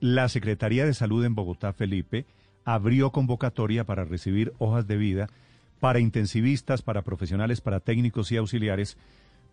la 0.00 0.28
Secretaría 0.28 0.84
de 0.86 0.94
Salud 0.94 1.24
en 1.24 1.34
Bogotá, 1.34 1.72
Felipe, 1.72 2.26
abrió 2.64 3.10
convocatoria 3.10 3.84
para 3.84 4.04
recibir 4.04 4.52
hojas 4.58 4.86
de 4.86 4.96
vida 4.96 5.28
para 5.80 6.00
intensivistas, 6.00 6.80
para 6.82 7.02
profesionales, 7.02 7.60
para 7.60 7.80
técnicos 7.80 8.32
y 8.32 8.36
auxiliares, 8.38 8.96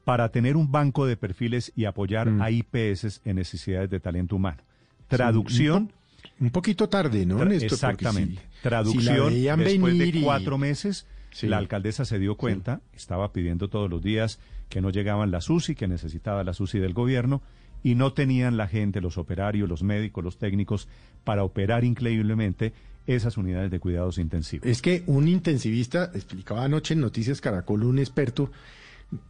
para 0.05 0.29
tener 0.29 0.55
un 0.55 0.71
banco 0.71 1.05
de 1.05 1.17
perfiles 1.17 1.73
y 1.75 1.85
apoyar 1.85 2.29
Mm. 2.29 2.41
a 2.41 2.49
IPS 2.51 3.21
en 3.25 3.35
necesidades 3.35 3.89
de 3.89 3.99
talento 3.99 4.35
humano. 4.37 4.61
Traducción. 5.07 5.91
Un 6.39 6.49
poquito 6.51 6.87
tarde, 6.87 7.25
¿no, 7.25 7.37
Tra- 7.39 7.61
Exactamente. 7.61 8.41
si- 8.41 8.61
Traducción, 8.61 9.33
después 9.59 9.97
de 9.97 10.07
y- 10.07 10.21
cuatro 10.21 10.57
meses, 10.57 11.05
Sí. 11.31 11.47
la 11.47 11.57
alcaldesa 11.57 12.05
se 12.05 12.17
dio 12.19 12.35
cuenta, 12.35 12.81
estaba 12.95 13.31
pidiendo 13.33 13.67
todos 13.69 13.89
los 13.89 14.01
días 14.01 14.39
que 14.69 14.81
no 14.81 14.89
llegaban 14.89 15.31
las 15.31 15.49
UCI, 15.49 15.75
que 15.75 15.87
necesitaba 15.87 16.43
la 16.43 16.51
UCI 16.57 16.79
del 16.79 16.93
gobierno, 16.93 17.41
y 17.83 17.95
no 17.95 18.13
tenían 18.13 18.57
la 18.57 18.67
gente, 18.67 19.01
los 19.01 19.17
operarios, 19.17 19.67
los 19.67 19.83
médicos, 19.83 20.23
los 20.23 20.37
técnicos, 20.37 20.87
para 21.23 21.43
operar 21.43 21.83
increíblemente 21.83 22.73
esas 23.07 23.37
unidades 23.37 23.71
de 23.71 23.79
cuidados 23.79 24.17
intensivos. 24.17 24.67
Es 24.67 24.81
que 24.81 25.03
un 25.07 25.27
intensivista, 25.27 26.11
explicaba 26.13 26.63
anoche 26.63 26.93
en 26.93 27.01
Noticias 27.01 27.41
Caracol, 27.41 27.83
un 27.83 27.99
experto, 27.99 28.51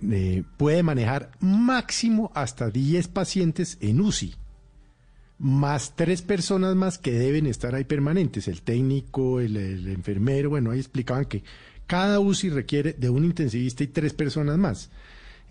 eh, 0.10 0.44
puede 0.58 0.84
manejar 0.84 1.32
máximo 1.40 2.32
hasta 2.36 2.70
10 2.70 3.08
pacientes 3.08 3.78
en 3.82 4.02
UCI, 4.02 4.36
más 5.40 5.96
tres 5.96 6.22
personas 6.22 6.76
más 6.76 7.00
que 7.00 7.12
deben 7.14 7.48
estar 7.48 7.74
ahí 7.74 7.84
permanentes, 7.84 8.48
el 8.48 8.62
técnico, 8.62 9.40
el, 9.40 9.58
el 9.58 9.88
enfermero, 9.88 10.52
bueno, 10.52 10.70
ahí 10.70 10.80
explicaban 10.80 11.26
que 11.26 11.44
cada 11.88 12.20
UCI 12.20 12.50
requiere 12.50 12.94
de 12.94 13.10
un 13.10 13.26
intensivista 13.26 13.84
y 13.84 13.88
tres 13.88 14.14
personas 14.14 14.58
más. 14.58 14.92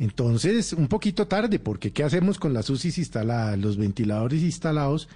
Entonces, 0.00 0.72
un 0.72 0.88
poquito 0.88 1.28
tarde, 1.28 1.60
porque 1.60 1.92
¿qué 1.92 2.02
hacemos 2.02 2.38
con 2.38 2.52
las 2.52 2.68
UCIs 2.70 2.98
instaladas, 2.98 3.56
los 3.58 3.76
ventiladores 3.76 4.42
instalados? 4.42 5.08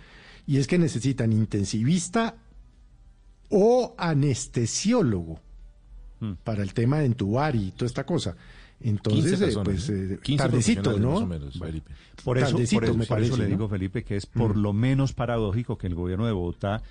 Y 0.46 0.58
es 0.58 0.66
que 0.66 0.78
necesitan 0.78 1.32
intensivista 1.32 2.36
o 3.48 3.94
anestesiólogo 3.98 5.40
Mm. 6.20 6.32
para 6.44 6.62
el 6.62 6.72
tema 6.74 6.98
de 7.00 7.06
entubar 7.06 7.56
y 7.56 7.72
toda 7.72 7.86
esta 7.86 8.04
cosa. 8.04 8.36
15 8.80 8.90
Entonces, 8.90 9.32
eh, 9.40 9.44
personas, 9.44 9.64
pues, 9.64 9.88
¿eh? 9.88 10.14
eh, 10.14 10.18
15 10.22 10.42
tardecito, 10.42 10.98
¿no? 10.98 11.12
más 11.12 11.22
o 11.22 11.26
menos, 11.26 11.58
Felipe. 11.58 11.90
Por 12.22 12.38
eso, 12.38 12.50
Tardecito, 12.50 12.80
por 12.80 12.84
eso, 12.84 12.98
me 12.98 13.06
por 13.06 13.22
eso 13.22 13.36
le 13.36 13.44
¿no? 13.44 13.50
digo, 13.50 13.68
Felipe, 13.68 14.04
que 14.04 14.16
es 14.16 14.26
por 14.26 14.56
lo 14.56 14.72
menos 14.72 15.12
paradójico 15.12 15.78
que 15.78 15.86
el 15.86 15.94
gobierno 15.94 16.26
de 16.26 16.32
Bogotá, 16.32 16.82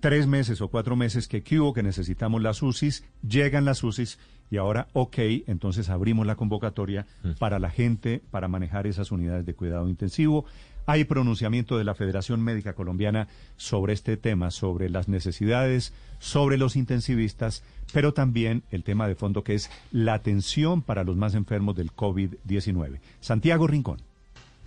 tres 0.00 0.26
meses 0.26 0.60
o 0.60 0.68
cuatro 0.68 0.96
meses 0.96 1.28
que 1.28 1.42
hubo, 1.58 1.72
que 1.72 1.82
necesitamos 1.82 2.42
las 2.42 2.62
UCIs, 2.62 3.04
llegan 3.26 3.64
las 3.64 3.82
UCIs 3.82 4.18
y 4.50 4.56
ahora, 4.56 4.88
ok, 4.92 5.18
entonces 5.46 5.90
abrimos 5.90 6.26
la 6.26 6.36
convocatoria 6.36 7.06
para 7.38 7.58
la 7.58 7.70
gente, 7.70 8.22
para 8.30 8.48
manejar 8.48 8.86
esas 8.86 9.10
unidades 9.12 9.44
de 9.44 9.54
cuidado 9.54 9.88
intensivo. 9.88 10.44
Hay 10.86 11.04
pronunciamiento 11.04 11.76
de 11.76 11.84
la 11.84 11.94
Federación 11.94 12.40
Médica 12.40 12.72
Colombiana 12.72 13.28
sobre 13.58 13.92
este 13.92 14.16
tema, 14.16 14.50
sobre 14.50 14.88
las 14.88 15.06
necesidades, 15.06 15.92
sobre 16.18 16.56
los 16.56 16.76
intensivistas, 16.76 17.62
pero 17.92 18.14
también 18.14 18.62
el 18.70 18.84
tema 18.84 19.06
de 19.06 19.14
fondo 19.14 19.44
que 19.44 19.54
es 19.54 19.70
la 19.92 20.14
atención 20.14 20.80
para 20.80 21.04
los 21.04 21.16
más 21.16 21.34
enfermos 21.34 21.76
del 21.76 21.92
COVID-19. 21.92 23.00
Santiago 23.20 23.66
Rincón. 23.66 24.07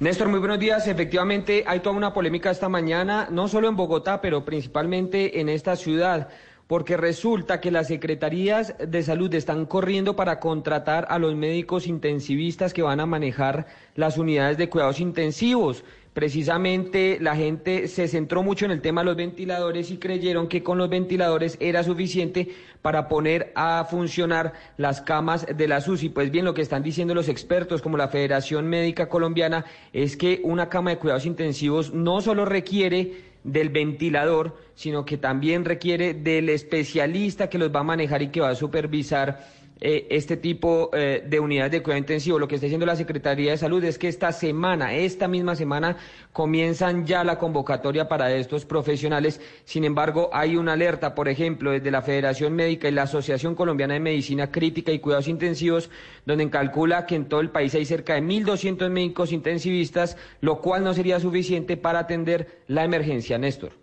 Néstor, 0.02 0.30
muy 0.30 0.40
buenos 0.40 0.58
días. 0.58 0.88
Efectivamente, 0.88 1.64
hay 1.68 1.82
toda 1.82 1.96
una 1.96 2.12
polémica 2.12 2.50
esta 2.50 2.68
mañana, 2.68 3.28
no 3.30 3.48
solo 3.48 3.68
en 3.68 3.76
Bogotá, 3.76 4.20
pero 4.20 4.44
principalmente 4.44 5.40
en 5.40 5.48
esta 5.48 5.76
ciudad, 5.76 6.30
porque 6.72 6.96
resulta 6.96 7.60
que 7.60 7.70
las 7.70 7.88
secretarías 7.88 8.76
de 8.80 9.04
salud 9.04 9.34
están 9.34 9.66
corriendo 9.66 10.16
para 10.16 10.40
contratar 10.40 11.06
a 11.10 11.20
los 11.20 11.36
médicos 11.36 11.86
intensivistas 11.86 12.74
que 12.74 12.82
van 12.82 13.02
a 13.02 13.06
manejar 13.06 13.68
las 13.96 14.18
unidades 14.18 14.58
de 14.58 14.70
cuidados 14.70 15.02
intensivos. 15.02 15.84
Precisamente 16.14 17.18
la 17.20 17.36
gente 17.36 17.90
se 17.90 18.08
centró 18.08 18.42
mucho 18.42 18.64
en 18.64 18.72
el 18.72 18.80
tema 18.80 19.02
de 19.02 19.06
los 19.08 19.18
ventiladores 19.18 19.92
y 19.92 19.98
creyeron 19.98 20.48
que 20.48 20.64
con 20.64 20.78
los 20.78 20.90
ventiladores 20.90 21.58
era 21.60 21.84
suficiente 21.84 22.48
para 22.82 23.10
poner 23.10 23.52
a 23.54 23.84
funcionar 23.84 24.54
las 24.78 25.02
camas 25.02 25.46
de 25.46 25.68
la 25.68 25.80
UCI. 25.86 26.08
Pues 26.08 26.32
bien, 26.32 26.46
lo 26.46 26.54
que 26.54 26.62
están 26.62 26.84
diciendo 26.84 27.14
los 27.14 27.28
expertos 27.28 27.82
como 27.82 27.98
la 27.98 28.08
Federación 28.08 28.68
Médica 28.68 29.10
Colombiana 29.10 29.66
es 29.92 30.16
que 30.16 30.40
una 30.46 30.70
cama 30.70 30.92
de 30.92 31.00
cuidados 31.00 31.26
intensivos 31.26 31.94
no 31.94 32.22
solo 32.22 32.46
requiere 32.46 33.31
del 33.44 33.70
ventilador, 33.70 34.58
sino 34.76 35.06
que 35.06 35.18
también 35.18 35.66
requiere 35.66 36.14
del 36.14 36.50
especialista 36.50 37.50
que 37.50 37.58
los 37.58 37.74
va 37.74 37.80
a 37.80 37.84
manejar 37.84 38.22
y 38.22 38.30
que 38.30 38.42
va 38.42 38.50
a 38.50 38.56
supervisar 38.56 39.48
eh, 39.84 40.06
este 40.12 40.38
tipo 40.38 40.92
eh, 40.94 41.24
de 41.28 41.40
unidades 41.40 41.72
de 41.72 41.82
cuidado 41.82 41.98
intensivo. 41.98 42.38
Lo 42.38 42.48
que 42.48 42.56
está 42.56 42.66
diciendo 42.66 42.86
la 42.86 42.96
Secretaría 42.96 43.50
de 43.50 43.58
Salud 43.58 43.84
es 43.84 43.98
que 43.98 44.08
esta 44.08 44.32
semana, 44.32 44.94
esta 44.94 45.28
misma 45.28 45.56
semana, 45.56 45.98
comienzan 46.32 47.08
ya 47.08 47.24
la 47.24 47.40
convocatoria 47.40 48.08
para 48.08 48.32
estos 48.32 48.64
profesionales. 48.66 49.42
Sin 49.66 49.84
embargo, 49.84 50.30
hay 50.34 50.56
una 50.56 50.74
alerta, 50.74 51.16
por 51.16 51.28
ejemplo, 51.28 51.72
desde 51.72 51.90
la 51.90 52.04
Federación 52.04 52.54
Médica 52.54 52.88
y 52.88 52.92
la 52.92 53.04
Asociación 53.04 53.56
Colombiana 53.56 53.96
de 53.96 54.00
Medicina 54.00 54.52
Crítica 54.52 54.92
y 54.92 55.00
Cuidados 55.00 55.28
Intensivos, 55.28 55.90
donde 56.28 56.48
calcula 56.52 57.08
que 57.08 57.16
en 57.16 57.26
todo 57.26 57.40
el 57.40 57.50
país 57.50 57.74
hay 57.74 57.86
cerca 57.86 58.14
de 58.14 58.22
1.200 58.22 58.88
médicos 58.90 59.32
intensivistas, 59.32 60.16
lo 60.42 60.62
cual 60.62 60.84
no 60.84 60.94
sería 60.94 61.20
suficiente 61.20 61.76
para 61.76 62.00
atender 62.00 62.62
la 62.68 62.84
emergencia. 62.84 63.40
Néstor. 63.40 63.82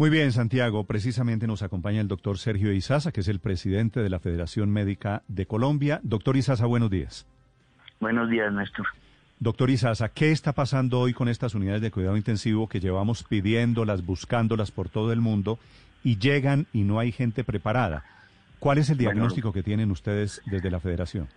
Muy 0.00 0.08
bien, 0.08 0.32
Santiago. 0.32 0.84
Precisamente 0.84 1.46
nos 1.46 1.62
acompaña 1.62 2.00
el 2.00 2.08
doctor 2.08 2.38
Sergio 2.38 2.72
Izaza, 2.72 3.12
que 3.12 3.20
es 3.20 3.28
el 3.28 3.38
presidente 3.38 4.00
de 4.00 4.08
la 4.08 4.18
Federación 4.18 4.70
Médica 4.70 5.24
de 5.28 5.44
Colombia. 5.44 6.00
Doctor 6.02 6.38
Izaza, 6.38 6.64
buenos 6.64 6.88
días. 6.88 7.26
Buenos 8.00 8.30
días, 8.30 8.50
Néstor. 8.50 8.86
Doctor 9.40 9.68
Izaza, 9.68 10.08
¿qué 10.08 10.32
está 10.32 10.54
pasando 10.54 11.00
hoy 11.00 11.12
con 11.12 11.28
estas 11.28 11.54
unidades 11.54 11.82
de 11.82 11.90
cuidado 11.90 12.16
intensivo 12.16 12.66
que 12.66 12.80
llevamos 12.80 13.24
pidiéndolas, 13.24 14.06
buscándolas 14.06 14.70
por 14.70 14.88
todo 14.88 15.12
el 15.12 15.20
mundo 15.20 15.58
y 16.02 16.16
llegan 16.16 16.64
y 16.72 16.84
no 16.84 16.98
hay 16.98 17.12
gente 17.12 17.44
preparada? 17.44 18.02
¿Cuál 18.58 18.78
es 18.78 18.88
el 18.88 18.96
Bueno, 18.96 19.10
diagnóstico 19.10 19.52
que 19.52 19.62
tienen 19.62 19.90
ustedes 19.90 20.40
desde 20.46 20.70
la 20.70 20.80
Federación? 20.80 21.28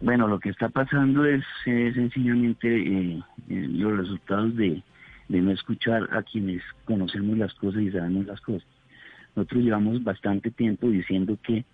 Bueno, 0.00 0.26
lo 0.26 0.40
que 0.40 0.48
está 0.48 0.70
pasando 0.70 1.26
es 1.26 1.44
eh, 1.66 1.92
sencillamente 1.94 2.66
eh, 2.66 3.22
eh, 3.50 3.66
los 3.68 3.98
resultados 3.98 4.56
de, 4.56 4.82
de 5.30 5.40
no 5.40 5.52
escuchar 5.52 6.08
a 6.10 6.24
quienes 6.24 6.60
conocemos 6.84 7.38
las 7.38 7.54
cosas 7.54 7.82
y 7.82 7.90
sabemos 7.92 8.26
las 8.26 8.40
cosas. 8.40 8.66
Nosotros 9.36 9.62
llevamos 9.62 10.02
bastante 10.02 10.50
tiempo 10.50 10.88
diciendo 10.88 11.38
que 11.40 11.64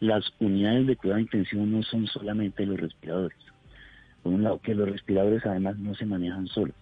las 0.00 0.30
unidades 0.40 0.86
de 0.86 0.96
cuidado 0.96 1.20
intensivo 1.20 1.64
no 1.64 1.82
son 1.82 2.06
solamente 2.06 2.66
los 2.66 2.78
respiradores. 2.78 3.38
Por 4.22 4.34
un 4.34 4.42
lado, 4.42 4.60
que 4.60 4.74
los 4.74 4.90
respiradores 4.90 5.46
además 5.46 5.78
no 5.78 5.94
se 5.94 6.04
manejan 6.04 6.46
solos, 6.48 6.76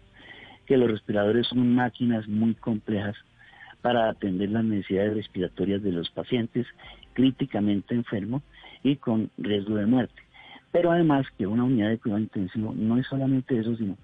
que 0.67 0.77
los 0.77 0.91
respiradores 0.91 1.47
son 1.47 1.73
máquinas 1.77 2.27
muy 2.27 2.55
complejas 2.55 3.15
para 3.83 4.09
atender 4.09 4.51
las 4.51 4.65
necesidades 4.65 5.15
respiratorias 5.15 5.81
de 5.81 5.93
los 5.93 6.11
pacientes 6.11 6.67
críticamente 7.13 7.95
enfermos 7.95 8.43
y 8.83 8.97
con 8.97 9.31
riesgo 9.39 9.77
de 9.77 9.87
muerte. 9.87 10.23
Pero 10.73 10.91
además 10.91 11.25
que 11.39 11.47
una 11.47 11.63
unidad 11.63 11.91
de 11.91 11.99
cuidado 11.99 12.21
intensivo 12.21 12.75
no 12.77 12.97
es 12.97 13.07
solamente 13.07 13.57
eso, 13.57 13.77
sino 13.77 13.97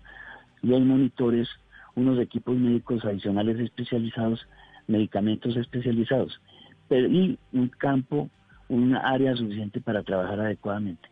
los 0.62 0.80
monitores, 0.80 1.48
unos 1.94 2.18
equipos 2.18 2.56
médicos 2.56 3.04
adicionales 3.04 3.58
especializados, 3.58 4.46
medicamentos 4.86 5.56
especializados, 5.56 6.40
pero, 6.88 7.08
y 7.08 7.38
un 7.52 7.68
campo, 7.68 8.30
una 8.68 8.98
área 9.00 9.34
suficiente 9.36 9.80
para 9.80 10.02
trabajar 10.02 10.40
adecuadamente. 10.40 11.08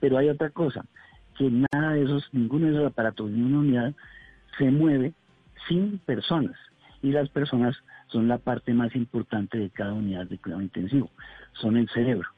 Pero 0.00 0.18
hay 0.18 0.28
otra 0.28 0.50
cosa, 0.50 0.84
que 1.36 1.50
nada 1.50 1.92
de 1.92 2.04
esos, 2.04 2.28
ninguno 2.32 2.66
de 2.66 2.72
esos 2.72 2.86
aparatos, 2.86 3.30
ni 3.30 3.42
una 3.42 3.58
unidad 3.58 3.94
se 4.58 4.70
mueve 4.70 5.12
sin 5.68 5.98
personas. 5.98 6.56
Y 7.02 7.12
las 7.12 7.28
personas 7.30 7.76
son 8.08 8.28
la 8.28 8.38
parte 8.38 8.74
más 8.74 8.94
importante 8.94 9.58
de 9.58 9.70
cada 9.70 9.92
unidad 9.92 10.26
de 10.26 10.38
cuidado 10.38 10.62
intensivo, 10.62 11.10
son 11.52 11.76
el 11.76 11.88
cerebro. 11.90 12.28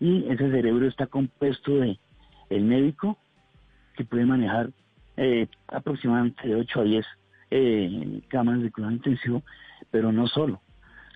Y 0.00 0.26
ese 0.28 0.50
cerebro 0.50 0.86
está 0.86 1.06
compuesto 1.06 1.76
de 1.78 1.98
el 2.50 2.64
médico, 2.64 3.18
que 3.96 4.04
puede 4.04 4.26
manejar 4.26 4.70
eh, 5.16 5.46
aproximadamente 5.68 6.46
de 6.46 6.54
8 6.56 6.80
a 6.80 6.84
10 6.84 7.06
eh, 7.50 8.20
camas 8.28 8.60
de 8.62 8.70
cuidado 8.70 8.92
intensivo, 8.92 9.42
pero 9.90 10.12
no 10.12 10.26
solo. 10.26 10.60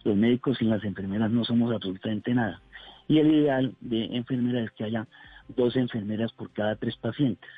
Los 0.05 0.17
médicos 0.17 0.63
y 0.63 0.67
las 0.67 0.85
enfermeras 0.85 1.31
no 1.31 1.45
somos 1.45 1.75
absolutamente 1.75 2.33
nada. 2.33 2.61
Y 3.09 3.19
el 3.19 3.33
ideal 3.33 3.75
de 3.81 4.05
enfermera 4.17 4.63
es 4.63 4.71
que 4.73 4.85
haya 4.85 5.07
dos 5.49 5.77
enfermeras 5.77 6.33
por 6.33 6.53
cada 6.53 6.77
tres 6.77 6.97
pacientes. 6.97 7.51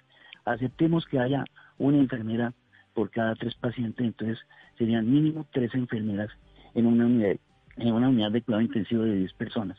Aceptemos 0.45 1.05
que 1.07 1.19
haya 1.19 1.45
una 1.79 1.99
enfermera 1.99 2.55
por 2.95 3.11
cada 3.11 3.35
tres 3.35 3.55
pacientes, 3.55 4.07
entonces 4.07 4.39
serían 4.79 5.11
mínimo 5.11 5.47
tres 5.53 5.75
enfermeras 5.75 6.31
en 6.75 6.87
una 6.87 7.07
unidad, 7.07 7.37
en 7.77 7.93
una 7.93 8.09
unidad 8.09 8.31
de 8.31 8.43
cuidado 8.43 8.63
intensivo 8.63 9.03
de 9.03 9.17
10 9.17 9.33
personas. 9.35 9.77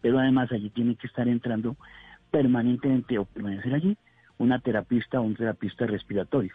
Pero 0.00 0.18
además 0.18 0.52
allí 0.52 0.70
tiene 0.70 0.96
que 0.96 1.06
estar 1.06 1.26
entrando 1.28 1.76
permanentemente 2.30 3.18
o 3.18 3.24
permanecer 3.24 3.74
allí 3.74 3.96
una 4.38 4.58
terapista 4.60 5.20
o 5.20 5.24
un 5.24 5.34
terapista 5.36 5.86
respiratorio 5.86 6.52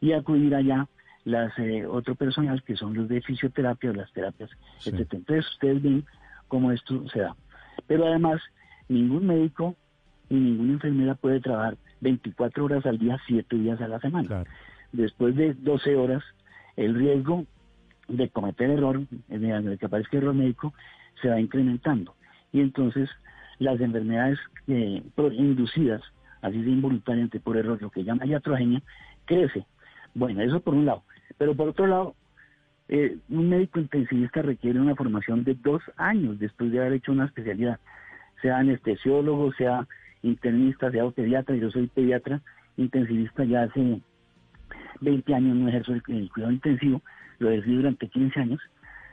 y 0.00 0.12
acudir 0.12 0.54
allá 0.54 0.86
las 1.24 1.58
eh, 1.58 1.84
otro 1.86 2.14
personal 2.14 2.62
que 2.62 2.76
son 2.76 2.94
los 2.94 3.08
de 3.08 3.20
fisioterapia 3.20 3.90
o 3.90 3.94
las 3.94 4.12
terapias, 4.12 4.50
Sí. 4.78 4.90
etc. 4.90 5.12
Entonces 5.14 5.46
ustedes 5.54 5.82
ven 5.82 6.04
cómo 6.48 6.70
esto 6.70 7.08
se 7.08 7.20
da. 7.20 7.34
Pero 7.86 8.06
además 8.06 8.40
ningún 8.88 9.26
médico 9.26 9.74
ni 10.28 10.38
ninguna 10.38 10.72
enfermera 10.74 11.14
puede 11.14 11.40
trabajar 11.40 11.76
24 12.00 12.64
horas 12.64 12.86
al 12.86 12.98
día, 12.98 13.18
7 13.26 13.56
días 13.56 13.80
a 13.80 13.88
la 13.88 13.98
semana. 14.00 14.26
Claro. 14.28 14.50
Después 14.92 15.34
de 15.34 15.54
12 15.54 15.96
horas 15.96 16.22
el 16.76 16.94
riesgo 16.94 17.44
de 18.08 18.28
cometer 18.28 18.70
error, 18.70 19.00
de 19.08 19.76
que 19.78 19.86
aparezca 19.86 20.18
error 20.18 20.34
médico, 20.34 20.72
se 21.20 21.28
va 21.28 21.40
incrementando. 21.40 22.14
Y 22.52 22.60
entonces 22.60 23.10
las 23.58 23.80
enfermedades 23.80 24.38
eh, 24.68 25.02
inducidas, 25.32 26.02
así 26.46 26.62
de 26.62 26.70
involuntariamente 26.70 27.40
por 27.40 27.56
error, 27.56 27.80
lo 27.80 27.90
que 27.90 28.04
llama 28.04 28.26
iatrogenia, 28.26 28.82
crece. 29.24 29.66
Bueno, 30.14 30.40
eso 30.42 30.60
por 30.60 30.74
un 30.74 30.86
lado. 30.86 31.02
Pero 31.38 31.54
por 31.54 31.68
otro 31.68 31.86
lado, 31.86 32.14
eh, 32.88 33.18
un 33.28 33.48
médico 33.48 33.80
intensivista 33.80 34.42
requiere 34.42 34.80
una 34.80 34.94
formación 34.94 35.44
de 35.44 35.54
dos 35.54 35.82
años 35.96 36.38
después 36.38 36.70
de 36.70 36.78
haber 36.78 36.94
hecho 36.94 37.12
una 37.12 37.26
especialidad, 37.26 37.80
sea 38.42 38.58
anestesiólogo, 38.58 39.52
sea 39.54 39.86
internista, 40.22 40.90
sea 40.90 41.10
pediatra, 41.10 41.56
yo 41.56 41.70
soy 41.70 41.88
pediatra, 41.88 42.40
intensivista 42.76 43.44
ya 43.44 43.62
hace 43.62 44.00
20 45.00 45.34
años 45.34 45.56
no 45.56 45.68
ejerzo 45.68 45.94
el, 45.94 46.30
cuidado 46.30 46.52
intensivo, 46.52 47.02
lo 47.38 47.50
ejercí 47.50 47.74
durante 47.74 48.08
15 48.08 48.40
años, 48.40 48.60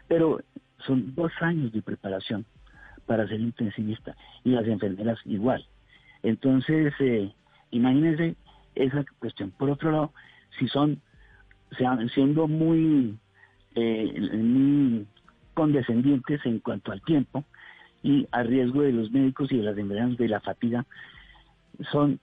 pero 0.07 0.39
son 0.85 1.15
dos 1.15 1.31
años 1.41 1.71
de 1.71 1.81
preparación 1.81 2.45
para 3.05 3.27
ser 3.27 3.39
intensivista 3.39 4.15
y 4.43 4.51
las 4.51 4.67
enfermeras 4.67 5.19
igual. 5.25 5.65
Entonces, 6.23 6.93
eh, 6.99 7.31
imagínense 7.71 8.35
esa 8.75 9.05
cuestión. 9.19 9.51
Por 9.51 9.69
otro 9.69 9.91
lado, 9.91 10.13
si 10.57 10.67
son, 10.67 11.01
sean, 11.77 12.09
siendo 12.09 12.47
muy, 12.47 13.17
eh, 13.75 14.13
muy 14.33 15.05
condescendientes 15.53 16.41
en 16.45 16.59
cuanto 16.59 16.91
al 16.91 17.01
tiempo 17.01 17.43
y 18.01 18.27
a 18.31 18.43
riesgo 18.43 18.81
de 18.81 18.91
los 18.91 19.11
médicos 19.11 19.51
y 19.51 19.57
de 19.57 19.63
las 19.63 19.77
enfermeras 19.77 20.17
de 20.17 20.27
la 20.27 20.39
fatiga, 20.39 20.85
son 21.91 22.19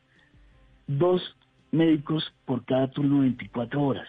dos 0.86 1.36
médicos 1.70 2.32
por 2.44 2.64
cada 2.64 2.88
turno 2.90 3.20
24 3.20 3.82
horas, 3.82 4.08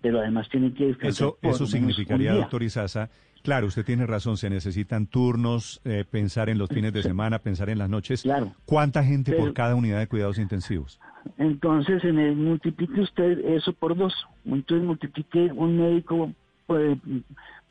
pero 0.00 0.20
además 0.20 0.48
tienen 0.48 0.74
que 0.74 0.86
descansar. 0.86 1.28
Eso, 1.28 1.38
eso 1.42 1.66
significaría, 1.66 2.34
doctor 2.34 2.62
Izaza, 2.62 3.10
claro, 3.48 3.66
usted 3.66 3.82
tiene 3.82 4.04
razón, 4.04 4.36
se 4.36 4.50
necesitan 4.50 5.06
turnos, 5.06 5.80
eh, 5.86 6.04
pensar 6.10 6.50
en 6.50 6.58
los 6.58 6.68
fines 6.68 6.92
de 6.92 7.02
semana, 7.02 7.38
pensar 7.38 7.70
en 7.70 7.78
las 7.78 7.88
noches. 7.88 8.20
Claro. 8.20 8.52
¿Cuánta 8.66 9.02
gente 9.02 9.32
por 9.32 9.54
cada 9.54 9.74
unidad 9.74 10.00
de 10.00 10.06
cuidados 10.06 10.38
intensivos? 10.38 11.00
Entonces, 11.38 12.04
en 12.04 12.18
el, 12.18 12.36
multiplique 12.36 13.00
usted 13.00 13.38
eso 13.46 13.72
por 13.72 13.96
dos. 13.96 14.12
Entonces, 14.44 14.86
multiplique 14.86 15.50
un 15.50 15.78
médico 15.78 16.30
por, 16.66 16.98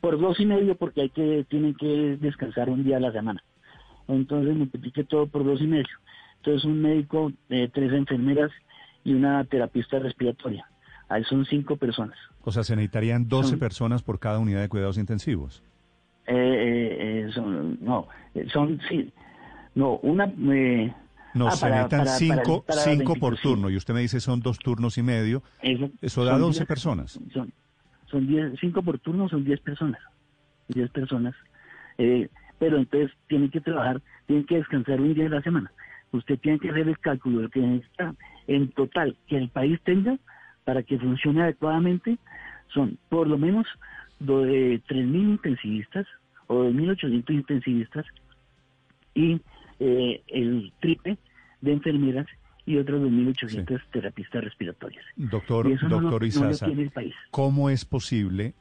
por 0.00 0.18
dos 0.18 0.40
y 0.40 0.46
medio 0.46 0.74
porque 0.74 1.02
hay 1.02 1.10
que 1.10 1.46
tienen 1.48 1.74
que 1.74 2.18
descansar 2.20 2.70
un 2.70 2.82
día 2.82 2.96
a 2.96 3.00
la 3.00 3.12
semana. 3.12 3.40
Entonces, 4.08 4.56
multiplique 4.56 5.04
todo 5.04 5.28
por 5.28 5.44
dos 5.44 5.60
y 5.60 5.68
medio. 5.68 5.94
Entonces, 6.38 6.64
un 6.64 6.82
médico, 6.82 7.30
eh, 7.50 7.70
tres 7.72 7.92
enfermeras 7.92 8.50
y 9.04 9.12
una 9.12 9.44
terapista 9.44 10.00
respiratoria. 10.00 10.66
Ahí 11.08 11.24
son 11.24 11.44
cinco 11.46 11.76
personas. 11.76 12.18
O 12.42 12.52
sea, 12.52 12.64
se 12.64 12.76
necesitarían 12.76 13.28
12 13.28 13.56
personas 13.56 14.02
por 14.02 14.18
cada 14.18 14.38
unidad 14.38 14.60
de 14.60 14.68
cuidados 14.68 14.98
intensivos. 14.98 15.62
Eh, 16.26 16.34
eh, 16.34 17.24
eh 17.26 17.32
son, 17.32 17.78
no, 17.82 18.08
eh, 18.34 18.46
son, 18.52 18.78
sí, 18.88 19.10
no, 19.74 19.96
una... 20.02 20.26
no, 20.26 21.48
ah, 21.48 21.52
se 21.52 21.70
necesitan 21.70 22.06
cinco, 22.06 22.64
cinco 22.68 23.14
por 23.14 23.38
turno, 23.38 23.70
y 23.70 23.76
usted 23.76 23.94
me 23.94 24.00
dice 24.00 24.20
son 24.20 24.40
dos 24.40 24.58
turnos 24.58 24.98
y 24.98 25.02
medio. 25.02 25.42
Eso, 26.02 26.24
da 26.24 26.36
12 26.36 26.66
personas. 26.66 27.18
Son, 27.32 27.50
son 28.10 28.26
diez, 28.26 28.52
cinco 28.60 28.82
por 28.82 28.98
turno, 28.98 29.28
son 29.28 29.44
10 29.44 29.60
personas. 29.60 30.00
10 30.68 30.90
personas. 30.90 31.34
pero 31.96 32.76
entonces 32.76 33.10
tienen 33.26 33.50
que 33.50 33.60
trabajar, 33.60 34.02
tienen 34.26 34.44
que 34.44 34.56
descansar 34.56 35.00
un 35.00 35.14
día 35.14 35.24
de 35.24 35.30
la 35.30 35.42
semana 35.42 35.72
usted 36.12 36.38
tiene 36.38 36.58
que 36.58 36.70
hacer 36.70 36.88
el 36.88 36.98
cálculo 36.98 37.42
de 37.42 37.48
que 37.48 37.60
necesita 37.60 38.14
en 38.46 38.68
total 38.72 39.16
que 39.26 39.36
el 39.36 39.48
país 39.48 39.80
tenga 39.84 40.18
para 40.68 40.82
que 40.82 40.98
funcione 40.98 41.40
adecuadamente, 41.40 42.18
son 42.74 42.98
por 43.08 43.26
lo 43.26 43.38
menos 43.38 43.66
de 44.18 44.82
3.000 44.86 45.14
intensivistas 45.14 46.06
o 46.46 46.64
2.800 46.64 47.30
intensivistas 47.30 48.04
y 49.14 49.40
eh, 49.80 50.20
el 50.28 50.70
triple 50.78 51.16
de 51.62 51.72
enfermeras 51.72 52.26
y 52.66 52.76
otras 52.76 53.00
2.800 53.00 53.80
terapistas 53.92 54.44
respiratorias. 54.44 55.02
Doctor, 55.16 55.88
doctor 55.88 56.24
Isaza, 56.24 56.66
¿cómo 57.30 57.70
es 57.70 57.86
posible 57.86 58.52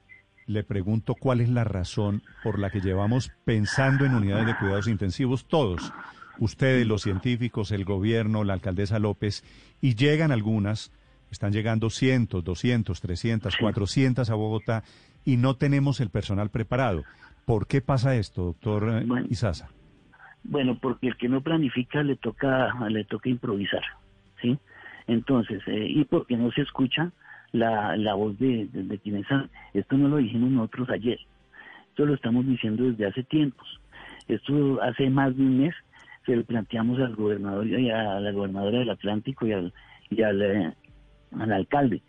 le 0.46 0.64
pregunto 0.64 1.14
cuál 1.14 1.42
es 1.42 1.50
la 1.50 1.66
razón 1.66 2.24
por 2.42 2.58
la 2.58 2.70
que 2.70 2.80
llevamos 2.80 3.34
pensando 3.44 4.06
en 4.06 4.16
unidades 4.16 4.48
de 4.48 4.56
cuidados 4.56 4.88
intensivos 4.88 5.46
todos, 5.50 5.92
ustedes, 6.40 6.88
los 6.88 7.02
científicos, 7.02 7.74
el 7.74 7.84
gobierno, 7.84 8.46
la 8.46 8.54
alcaldesa 8.54 8.98
López, 8.98 9.44
y 9.82 9.96
llegan 9.96 10.32
algunas, 10.32 10.94
están 11.32 11.52
llegando 11.52 11.90
cientos, 11.90 12.44
doscientos, 12.44 13.02
trescientas, 13.02 13.58
cuatrocientas 13.58 14.30
a 14.30 14.36
Bogotá 14.36 14.84
y 15.26 15.38
no 15.38 15.56
tenemos 15.56 16.00
el 16.00 16.10
personal 16.10 16.50
preparado. 16.50 17.04
¿Por 17.46 17.68
qué 17.68 17.82
pasa 17.82 18.16
esto, 18.16 18.44
doctor 18.44 19.02
eh, 19.02 19.06
bueno, 19.06 19.28
Isaza? 19.30 19.70
Bueno, 20.44 20.78
porque 20.80 21.08
el 21.08 21.18
que 21.18 21.30
no 21.30 21.42
planifica 21.42 22.04
le 22.04 22.16
toca, 22.16 22.74
le 22.90 23.04
toca 23.04 23.30
improvisar, 23.30 23.84
¿sí? 24.42 24.58
Entonces, 25.08 25.62
eh, 25.68 25.88
y 25.90 26.06
porque 26.06 26.38
no 26.38 26.52
se 26.52 26.62
escucha 26.62 27.12
la, 27.52 27.96
la 27.98 28.14
voz 28.14 28.38
de, 28.40 28.68
de, 28.72 28.98
quienes 29.00 29.26
Esto 29.74 29.98
no 29.98 30.10
lo 30.10 30.18
dijimos 30.18 30.52
nosotros 30.52 30.90
ayer, 30.90 31.20
esto 31.90 32.06
lo 32.06 32.14
estamos 32.14 32.46
diciendo 32.46 32.84
desde 32.84 33.08
hace 33.08 33.24
tiempos. 33.24 33.68
Esto 34.28 34.82
hace 34.84 35.10
más 35.10 35.36
de 35.36 35.42
un 35.42 35.62
mes 35.62 35.76
que 36.26 36.36
le 36.36 36.44
planteamos 36.44 37.00
al 37.00 37.16
gobernador 37.16 37.66
y 37.66 37.90
a 37.90 38.20
la 38.20 38.32
gobernadora 38.32 38.80
del 38.80 38.90
Atlántico 38.90 39.48
y 39.48 39.54
al, 39.54 39.74
y 40.10 40.22
al, 40.22 40.76
eh, 41.32 41.54
alcalde. 41.54 42.02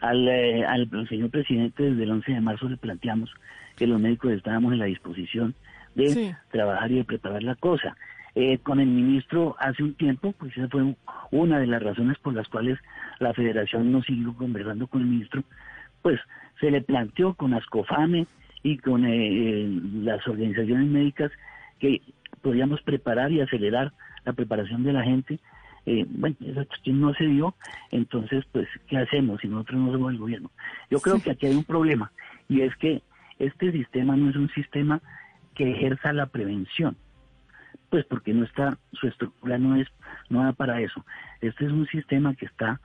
Al, 0.00 0.28
eh, 0.28 0.64
al 0.64 0.88
señor 1.08 1.30
presidente 1.30 1.82
desde 1.82 2.02
el 2.02 2.10
11 2.10 2.32
de 2.32 2.40
marzo 2.40 2.68
le 2.68 2.76
planteamos 2.76 3.32
que 3.76 3.86
los 3.86 4.00
médicos 4.00 4.32
estábamos 4.32 4.72
en 4.72 4.78
la 4.78 4.84
disposición 4.84 5.54
de 5.94 6.34
trabajar 6.50 6.90
y 6.92 6.96
de 6.96 7.04
preparar 7.04 7.42
la 7.42 7.54
cosa. 7.54 7.96
Eh, 8.34 8.58
con 8.58 8.80
el 8.80 8.88
ministro 8.88 9.56
hace 9.58 9.82
un 9.82 9.94
tiempo, 9.94 10.32
pues 10.38 10.54
esa 10.56 10.68
fue 10.68 10.94
una 11.30 11.58
de 11.58 11.66
las 11.66 11.82
razones 11.82 12.18
por 12.18 12.34
las 12.34 12.46
cuales 12.48 12.78
la 13.18 13.32
federación 13.32 13.90
no 13.90 14.02
siguió 14.02 14.34
conversando 14.34 14.86
con 14.86 15.00
el 15.00 15.06
ministro, 15.06 15.42
pues 16.02 16.20
se 16.60 16.70
le 16.70 16.82
planteó 16.82 17.32
con 17.34 17.54
ASCOFAME 17.54 18.26
y 18.62 18.76
con 18.76 19.04
las 20.04 20.26
organizaciones 20.28 20.86
médicas 20.86 21.32
que 21.78 22.02
podíamos 22.42 22.82
preparar 22.82 23.32
y 23.32 23.40
acelerar 23.40 23.92
la 24.26 24.32
preparación 24.32 24.82
de 24.82 24.92
la 24.92 25.02
gente. 25.02 25.38
Eh, 25.86 26.04
bueno, 26.08 26.36
esa 26.40 26.64
cuestión 26.64 27.00
no 27.00 27.14
se 27.14 27.24
dio, 27.24 27.54
entonces, 27.92 28.44
pues, 28.50 28.68
¿qué 28.88 28.98
hacemos 28.98 29.40
si 29.40 29.48
nosotros 29.48 29.80
no 29.80 29.92
somos 29.92 30.12
el 30.12 30.18
gobierno? 30.18 30.50
Yo 30.90 31.00
creo 31.00 31.22
que 31.22 31.30
aquí 31.30 31.46
hay 31.46 31.54
un 31.54 31.64
problema, 31.64 32.10
y 32.48 32.62
es 32.62 32.74
que 32.76 33.02
este 33.38 33.70
sistema 33.70 34.16
no 34.16 34.30
es 34.30 34.36
un 34.36 34.48
sistema 34.50 35.00
que 35.54 35.70
ejerza 35.70 36.12
la 36.12 36.26
prevención, 36.26 36.96
pues 37.88 38.04
porque 38.04 38.34
no 38.34 38.44
está, 38.44 38.78
su 38.92 39.06
estructura 39.06 39.58
no 39.58 39.76
es, 39.76 39.86
no 40.28 40.42
da 40.42 40.52
para 40.52 40.80
eso. 40.80 41.04
Este 41.40 41.66
es 41.66 41.72
un 41.72 41.86
sistema 41.86 42.34
que 42.34 42.46
está 42.46 42.80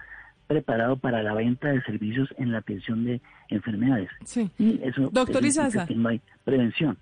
preparado 0.47 0.97
para 0.97 1.23
la 1.23 1.33
venta 1.33 1.69
de 1.69 1.81
servicios 1.83 2.29
en 2.37 2.51
la 2.51 2.59
atención 2.59 3.05
de 3.05 3.21
enfermedades. 3.49 4.09
Sí. 4.25 4.51
Y 4.59 4.81
eso 4.83 5.09
Doctor 5.11 5.41
no 5.95 6.09
hay 6.09 6.21
prevención. 6.43 6.97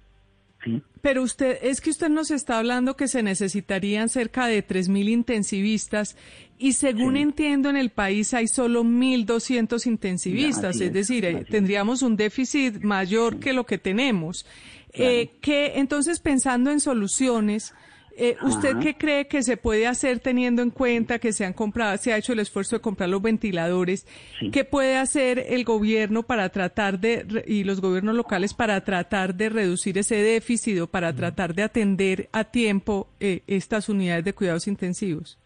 Pero 1.01 1.24
usted, 1.24 1.58
es 1.62 1.80
que 1.80 1.89
usted 1.89 2.10
nos 2.10 2.32
está 2.32 2.58
hablando 2.58 2.98
que 2.98 3.08
se 3.08 3.24
necesitarían 3.24 4.10
cerca 4.10 4.48
de 4.48 4.66
3.000 4.66 5.10
intensivistas 5.10 6.18
y 6.58 6.74
según 6.74 7.16
entiendo 7.16 7.70
en 7.70 7.78
el 7.78 7.89
país 7.89 8.34
hay 8.34 8.48
solo 8.48 8.84
1.200 8.84 9.86
intensivistas, 9.88 10.82
es, 10.82 10.92
decir, 10.92 11.24
eh, 11.24 11.46
tendríamos 11.50 12.01
un 12.01 12.18
déficit 12.18 12.82
mayor 12.82 13.39
que 13.39 13.54
lo 13.54 13.66
que 13.66 13.78
tenemos. 13.78 14.46
Eh, 14.92 15.30
que 15.39 15.74
entonces 15.75 16.20
pensando 16.20 16.72
en 16.72 16.80
soluciones, 16.80 17.74
eh, 18.19 18.38
¿Usted 18.41 18.77
qué 18.79 18.95
cree 18.95 19.27
que 19.27 19.41
se 19.43 19.55
puede 19.55 19.88
hacer 19.88 20.19
teniendo 20.19 20.61
en 20.61 20.71
cuenta 20.71 21.19
que 21.19 21.31
se 21.31 21.45
han 21.45 21.53
comprado, 21.53 21.97
se 21.97 22.11
ha 22.11 22.17
hecho 22.17 22.33
el 22.33 22.39
esfuerzo 22.39 22.75
de 22.75 22.81
comprar 22.81 23.09
los 23.09 23.21
ventiladores? 23.21 24.05
¿Qué 24.51 24.65
puede 24.65 24.97
hacer 24.97 25.43
el 25.47 25.63
gobierno 25.63 26.23
para 26.23 26.49
tratar 26.49 26.99
de, 26.99 27.43
y 27.47 27.63
los 27.63 27.79
gobiernos 27.79 28.15
locales 28.15 28.53
para 28.53 28.81
tratar 28.83 29.35
de 29.35 29.49
reducir 29.49 29.97
ese 29.97 30.15
déficit 30.15 30.81
o 30.81 30.88
para 30.88 31.13
tratar 31.13 31.53
de 31.55 31.63
atender 31.63 32.29
a 32.33 32.43
tiempo 32.43 33.07
eh, 33.19 33.41
estas 33.47 33.88
unidades 33.88 34.25
de 34.25 34.33
cuidados 34.33 34.67
intensivos? 34.67 35.39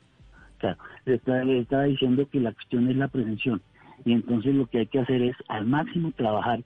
Claro, 0.58 0.78
le 1.06 1.60
estaba 1.60 1.84
diciendo 1.84 2.28
que 2.30 2.40
la 2.40 2.54
cuestión 2.54 2.90
es 2.90 2.96
la 2.96 3.08
prevención 3.08 3.62
y 4.06 4.14
entonces 4.14 4.56
lo 4.56 4.66
que 4.68 4.80
hay 4.80 4.88
que 4.88 5.00
hacer 5.00 5.22
es 5.22 5.36
al 5.48 5.66
máximo 5.66 6.12
trabajar 6.12 6.64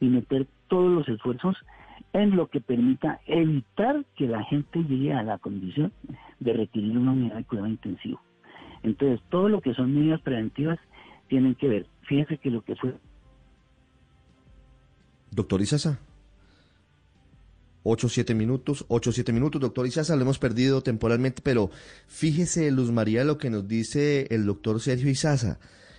y 0.00 0.06
meter 0.06 0.46
todos 0.68 0.90
los 0.90 1.08
esfuerzos 1.08 1.56
en 2.12 2.36
lo 2.36 2.48
que 2.48 2.60
permita 2.60 3.20
evitar 3.26 4.04
que 4.16 4.26
la 4.26 4.42
gente 4.44 4.80
llegue 4.80 5.12
a 5.12 5.22
la 5.22 5.38
condición 5.38 5.92
de 6.40 6.52
requerir 6.52 6.96
una 6.96 7.12
unidad 7.12 7.36
de 7.36 7.44
cuidado 7.44 7.68
intensivo. 7.68 8.20
Entonces, 8.82 9.20
todo 9.28 9.48
lo 9.48 9.60
que 9.60 9.74
son 9.74 9.94
medidas 9.94 10.20
preventivas 10.22 10.78
tienen 11.28 11.54
que 11.54 11.68
ver. 11.68 11.86
Fíjense 12.02 12.38
que 12.38 12.50
lo 12.50 12.62
que 12.62 12.76
fue... 12.76 12.94
Doctor 15.30 15.60
Isaza. 15.60 16.00
8 17.84 18.08
7 18.08 18.34
minutos, 18.34 18.84
8 18.88 19.12
7 19.12 19.32
minutos, 19.32 19.60
doctor 19.60 19.86
Isaza, 19.86 20.16
lo 20.16 20.22
hemos 20.22 20.38
perdido 20.38 20.82
temporalmente, 20.82 21.40
pero 21.42 21.70
fíjese, 22.06 22.70
Luz 22.70 22.90
María, 22.90 23.24
lo 23.24 23.38
que 23.38 23.50
nos 23.50 23.66
dice 23.66 24.26
el 24.30 24.44
doctor 24.44 24.80
Sergio 24.80 25.08
Isaza 25.08 25.58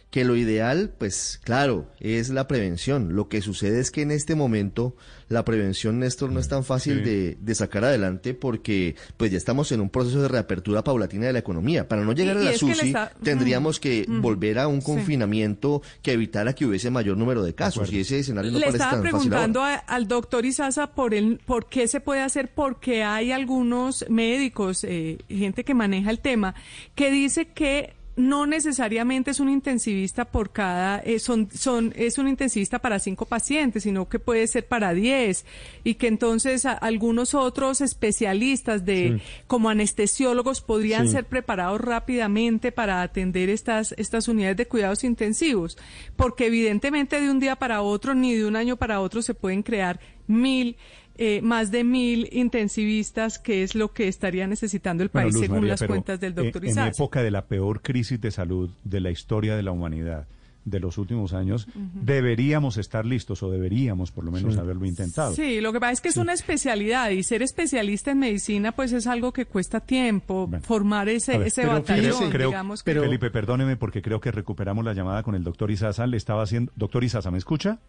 que 0.09 0.25
lo 0.25 0.35
ideal, 0.35 0.91
pues 0.97 1.39
claro, 1.43 1.91
es 1.99 2.29
la 2.29 2.47
prevención. 2.47 3.15
Lo 3.15 3.29
que 3.29 3.41
sucede 3.41 3.79
es 3.79 3.91
que 3.91 4.01
en 4.01 4.11
este 4.11 4.33
momento 4.33 4.95
la 5.27 5.45
prevención, 5.45 5.99
Néstor, 5.99 6.31
no 6.31 6.39
es 6.39 6.47
tan 6.47 6.63
fácil 6.63 7.03
de, 7.03 7.37
de, 7.39 7.55
sacar 7.55 7.85
adelante 7.85 8.33
porque 8.33 8.95
pues 9.17 9.29
ya 9.29 9.37
estamos 9.37 9.71
en 9.71 9.81
un 9.81 9.89
proceso 9.91 10.19
de 10.21 10.27
reapertura 10.27 10.83
paulatina 10.83 11.27
de 11.27 11.33
la 11.33 11.39
economía. 11.39 11.87
Para 11.87 12.03
no 12.03 12.13
llegar 12.13 12.37
a 12.37 12.41
la 12.41 12.53
SUSI 12.53 12.93
tendríamos 13.21 13.79
que 13.79 14.05
volver 14.07 14.57
a 14.57 14.67
un 14.67 14.81
confinamiento 14.81 15.83
que 16.01 16.13
evitara 16.13 16.53
que 16.53 16.65
hubiese 16.65 16.89
mayor 16.89 17.15
número 17.15 17.43
de 17.43 17.53
casos. 17.53 17.93
y 17.93 17.99
ese 17.99 18.19
escenario 18.19 18.51
no 18.51 18.57
Le 18.57 18.65
parece 18.65 18.77
estaba 18.77 18.93
tan 18.93 19.01
preguntando 19.03 19.59
fácil 19.59 19.83
al 19.85 20.07
doctor 20.07 20.45
Isaza 20.45 20.87
por, 20.87 21.13
el, 21.13 21.39
por 21.45 21.67
qué 21.67 21.87
se 21.87 21.99
puede 21.99 22.21
hacer, 22.21 22.51
porque 22.51 23.03
hay 23.03 23.31
algunos 23.31 24.05
médicos, 24.09 24.83
eh, 24.83 25.19
gente 25.29 25.63
que 25.63 25.75
maneja 25.75 26.09
el 26.09 26.19
tema, 26.19 26.55
que 26.95 27.11
dice 27.11 27.49
que 27.49 27.98
no 28.19 28.45
necesariamente 28.45 29.31
es 29.31 29.39
un 29.39 29.49
intensivista 29.49 30.25
por 30.25 30.51
cada, 30.51 30.99
eh, 30.99 31.19
son, 31.19 31.47
son, 31.53 31.93
es 31.95 32.17
un 32.17 32.27
intensivista 32.27 32.79
para 32.79 32.99
cinco 32.99 33.25
pacientes, 33.25 33.83
sino 33.83 34.09
que 34.09 34.19
puede 34.19 34.45
ser 34.47 34.67
para 34.67 34.93
diez. 34.93 35.45
Y 35.85 35.95
que 35.95 36.07
entonces 36.07 36.65
algunos 36.65 37.33
otros 37.33 37.79
especialistas 37.79 38.83
de, 38.83 39.21
como 39.47 39.69
anestesiólogos 39.69 40.59
podrían 40.59 41.07
ser 41.07 41.25
preparados 41.25 41.79
rápidamente 41.79 42.73
para 42.73 43.01
atender 43.01 43.49
estas, 43.49 43.93
estas 43.97 44.27
unidades 44.27 44.57
de 44.57 44.67
cuidados 44.67 45.05
intensivos, 45.05 45.77
porque 46.17 46.47
evidentemente 46.47 47.21
de 47.21 47.31
un 47.31 47.39
día 47.39 47.55
para 47.55 47.81
otro 47.81 48.15
ni 48.15 48.35
de 48.35 48.45
un 48.45 48.57
año 48.57 48.75
para 48.75 48.99
otro 48.99 49.21
se 49.21 49.33
pueden 49.33 49.63
crear 49.63 50.01
mil 50.27 50.75
eh, 51.21 51.41
más 51.41 51.69
de 51.69 51.83
mil 51.83 52.29
intensivistas, 52.31 53.39
que 53.39 53.61
es 53.61 53.75
lo 53.75 53.91
que 53.91 54.07
estaría 54.07 54.47
necesitando 54.47 55.03
el 55.03 55.09
país 55.09 55.37
según 55.37 55.67
las 55.67 55.83
cuentas 55.83 56.17
del 56.21 56.33
doctor 56.33 56.63
eh, 56.63 56.69
En 56.69 56.79
época 56.79 57.21
de 57.21 57.29
la 57.29 57.45
peor 57.45 57.81
crisis 57.81 58.21
de 58.21 58.31
salud 58.31 58.69
de 58.85 59.01
la 59.01 59.11
historia 59.11 59.57
de 59.57 59.63
la 59.63 59.71
humanidad 59.71 60.27
de 60.63 60.79
los 60.79 60.97
últimos 60.97 61.33
años, 61.33 61.67
deberíamos 61.75 62.77
estar 62.77 63.05
listos 63.05 63.43
o 63.43 63.51
deberíamos 63.51 64.11
por 64.11 64.23
lo 64.23 64.31
menos 64.31 64.57
haberlo 64.57 64.85
intentado. 64.85 65.33
Sí, 65.33 65.59
lo 65.59 65.73
que 65.73 65.81
pasa 65.81 65.91
es 65.91 66.01
que 66.01 66.07
es 66.07 66.17
una 66.17 66.31
especialidad 66.31 67.09
y 67.09 67.23
ser 67.23 67.41
especialista 67.41 68.11
en 68.11 68.19
medicina 68.19 68.71
pues 68.71 68.93
es 68.93 69.05
algo 69.05 69.33
que 69.33 69.45
cuesta 69.45 69.81
tiempo, 69.81 70.49
formar 70.61 71.09
ese, 71.09 71.35
ese 71.45 71.65
batallón, 71.65 72.31
digamos. 72.31 72.83
Pero, 72.83 73.01
Felipe, 73.01 73.29
perdóneme 73.29 73.75
porque 73.75 74.01
creo 74.01 74.21
que 74.21 74.31
recuperamos 74.31 74.85
la 74.85 74.93
llamada 74.93 75.21
con 75.23 75.35
el 75.35 75.43
doctor 75.43 75.69
Isaza. 75.69 76.07
Le 76.07 76.15
estaba 76.15 76.43
haciendo... 76.43 76.71
Doctor 76.77 77.03
Isaza, 77.03 77.29
¿me 77.29 77.39
escucha? 77.39 77.79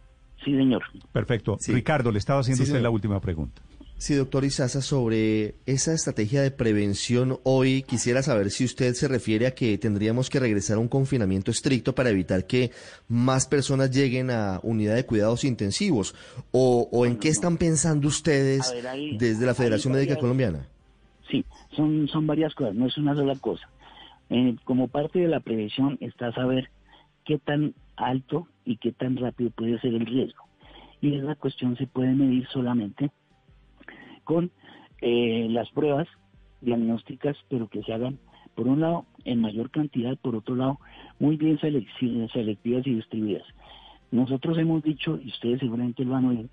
Sí, 0.44 0.56
señor. 0.56 0.82
Perfecto. 1.12 1.56
Ricardo, 1.68 2.10
le 2.10 2.18
estaba 2.18 2.40
haciendo 2.40 2.62
usted 2.62 2.80
la 2.80 2.90
última 2.90 3.20
pregunta. 3.20 3.62
Sí, 4.00 4.14
doctor 4.14 4.46
Isaza, 4.46 4.80
sobre 4.80 5.56
esa 5.66 5.92
estrategia 5.92 6.40
de 6.40 6.50
prevención 6.50 7.38
hoy, 7.42 7.82
quisiera 7.82 8.22
saber 8.22 8.50
si 8.50 8.64
usted 8.64 8.94
se 8.94 9.08
refiere 9.08 9.46
a 9.46 9.54
que 9.54 9.76
tendríamos 9.76 10.30
que 10.30 10.40
regresar 10.40 10.78
a 10.78 10.80
un 10.80 10.88
confinamiento 10.88 11.50
estricto 11.50 11.94
para 11.94 12.08
evitar 12.08 12.46
que 12.46 12.70
más 13.08 13.46
personas 13.46 13.90
lleguen 13.90 14.30
a 14.30 14.58
unidad 14.62 14.94
de 14.94 15.04
cuidados 15.04 15.44
intensivos, 15.44 16.14
o, 16.50 17.04
en 17.04 17.18
qué 17.18 17.28
están 17.28 17.58
pensando 17.58 18.08
ustedes 18.08 18.74
desde 19.18 19.44
la 19.44 19.52
Federación 19.52 19.92
Médica 19.92 20.16
Colombiana. 20.16 20.66
Sí, 21.30 21.44
son, 21.76 22.08
son 22.08 22.26
varias 22.26 22.54
cosas, 22.54 22.74
no 22.74 22.86
es 22.86 22.96
una 22.96 23.14
sola 23.14 23.36
cosa. 23.38 23.68
Eh, 24.30 24.56
como 24.64 24.88
parte 24.88 25.18
de 25.18 25.28
la 25.28 25.40
prevención 25.40 25.98
está 26.00 26.32
saber 26.32 26.70
qué 27.26 27.36
tan 27.36 27.74
alto 28.00 28.46
y 28.64 28.76
qué 28.76 28.92
tan 28.92 29.16
rápido 29.16 29.50
puede 29.50 29.78
ser 29.80 29.94
el 29.94 30.06
riesgo. 30.06 30.44
Y 31.00 31.14
esa 31.14 31.34
cuestión 31.34 31.76
se 31.76 31.86
puede 31.86 32.12
medir 32.14 32.46
solamente 32.48 33.10
con 34.24 34.50
eh, 35.00 35.48
las 35.50 35.70
pruebas 35.70 36.08
diagnósticas, 36.60 37.36
pero 37.48 37.68
que 37.68 37.82
se 37.82 37.92
hagan, 37.92 38.18
por 38.54 38.68
un 38.68 38.80
lado, 38.80 39.06
en 39.24 39.40
mayor 39.40 39.70
cantidad, 39.70 40.16
por 40.18 40.36
otro 40.36 40.56
lado, 40.56 40.78
muy 41.18 41.36
bien 41.36 41.58
selectivas 41.58 42.86
y 42.86 42.94
distribuidas. 42.94 43.46
Nosotros 44.10 44.58
hemos 44.58 44.82
dicho, 44.82 45.18
y 45.22 45.28
ustedes 45.28 45.60
seguramente 45.60 46.04
lo 46.04 46.16
han 46.16 46.26
oído, 46.26 46.48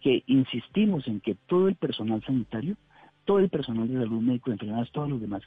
que 0.00 0.22
insistimos 0.26 1.06
en 1.06 1.20
que 1.20 1.36
todo 1.46 1.68
el 1.68 1.76
personal 1.76 2.22
sanitario, 2.24 2.76
todo 3.24 3.38
el 3.38 3.48
personal 3.48 3.88
de 3.88 4.00
salud 4.00 4.20
médico, 4.20 4.50
enfermedades, 4.50 4.90
todos 4.92 5.08
los 5.08 5.20
demás, 5.20 5.42